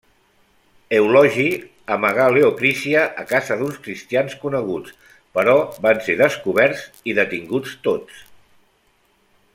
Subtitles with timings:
[0.99, 1.43] Eulogi
[1.95, 4.97] amagà Leocrícia a casa d'uns cristians coneguts,
[5.39, 5.55] però
[5.87, 8.27] van ser descoberts i detinguts tots.